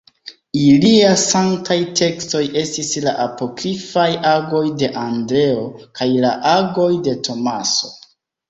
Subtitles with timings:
[0.59, 5.63] Ilia sanktaj tekstoj estis la apokrifaj Agoj de Andreo
[6.01, 7.97] kaj la Agoj de Tomaso.